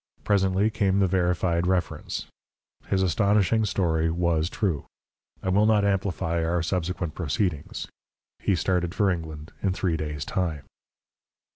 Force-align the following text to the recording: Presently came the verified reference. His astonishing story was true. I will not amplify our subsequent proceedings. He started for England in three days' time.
Presently 0.23 0.71
came 0.71 0.97
the 0.97 1.05
verified 1.05 1.67
reference. 1.67 2.25
His 2.87 3.03
astonishing 3.03 3.65
story 3.65 4.09
was 4.09 4.49
true. 4.49 4.85
I 5.43 5.49
will 5.49 5.67
not 5.67 5.85
amplify 5.85 6.43
our 6.43 6.63
subsequent 6.63 7.13
proceedings. 7.13 7.87
He 8.39 8.55
started 8.55 8.95
for 8.95 9.11
England 9.11 9.51
in 9.61 9.73
three 9.73 9.97
days' 9.97 10.25
time. 10.25 10.63